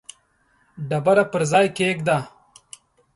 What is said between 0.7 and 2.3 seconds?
ډبره پر ځای کښېږده.